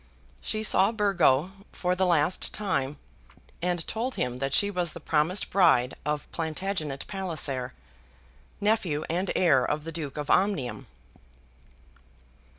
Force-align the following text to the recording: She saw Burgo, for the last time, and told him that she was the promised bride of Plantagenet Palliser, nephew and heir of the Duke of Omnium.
She 0.41 0.63
saw 0.63 0.91
Burgo, 0.91 1.51
for 1.71 1.93
the 1.93 2.07
last 2.07 2.55
time, 2.55 2.97
and 3.61 3.87
told 3.87 4.15
him 4.15 4.39
that 4.39 4.51
she 4.55 4.71
was 4.71 4.93
the 4.93 4.99
promised 4.99 5.51
bride 5.51 5.93
of 6.03 6.25
Plantagenet 6.31 7.05
Palliser, 7.05 7.73
nephew 8.59 9.05
and 9.11 9.31
heir 9.35 9.63
of 9.63 9.83
the 9.83 9.91
Duke 9.91 10.17
of 10.17 10.31
Omnium. 10.31 10.87